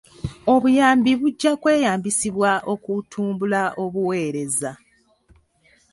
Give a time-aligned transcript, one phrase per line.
[0.53, 4.71] Obuyambi bujja kweyambisibwa okutumbula obuweereza.